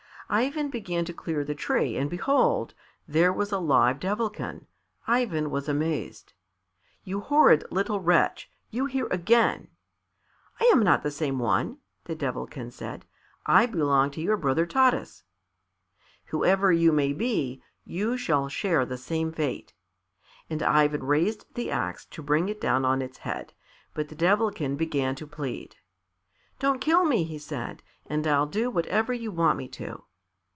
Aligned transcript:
Ivan 0.33 0.69
began 0.69 1.03
to 1.03 1.13
clear 1.13 1.43
the 1.43 1.53
tree 1.53 1.97
and 1.97 2.09
behold! 2.09 2.73
there 3.05 3.33
was 3.33 3.51
a 3.51 3.59
live 3.59 3.99
Devilkin. 3.99 4.65
Ivan 5.05 5.49
was 5.49 5.67
amazed. 5.67 6.31
"You 7.03 7.19
horrid 7.19 7.65
little 7.69 7.99
wretch! 7.99 8.49
You 8.69 8.85
here 8.85 9.07
again!" 9.11 9.67
"I 10.61 10.69
am 10.73 10.83
not 10.83 11.03
the 11.03 11.11
same 11.11 11.37
one," 11.37 11.79
the 12.05 12.15
Devilkin 12.15 12.71
said. 12.71 13.03
"I 13.45 13.65
belong 13.65 14.09
to 14.11 14.21
your 14.21 14.37
brother 14.37 14.65
Taras." 14.65 15.25
"Whoever 16.27 16.71
you 16.71 16.93
may 16.93 17.11
be, 17.11 17.61
you 17.83 18.15
shall 18.15 18.47
share 18.47 18.85
the 18.85 18.97
same 18.97 19.33
fate." 19.33 19.73
And 20.49 20.63
Ivan 20.63 21.03
raised 21.03 21.45
the 21.55 21.69
axe 21.69 22.05
to 22.05 22.23
bring 22.23 22.47
it 22.47 22.61
down 22.61 22.85
on 22.85 23.01
its 23.01 23.17
head, 23.17 23.51
but 23.93 24.07
the 24.07 24.15
Devilkin 24.15 24.77
began 24.77 25.13
to 25.15 25.27
plead. 25.27 25.75
"Don't 26.57 26.79
kill 26.79 27.03
me," 27.03 27.25
he 27.25 27.37
said, 27.37 27.83
"and 28.05 28.25
I'll 28.25 28.47
do 28.47 28.69
whatever 28.69 29.11
you 29.11 29.29
want 29.29 29.57
me 29.57 29.67
to." 29.67 30.05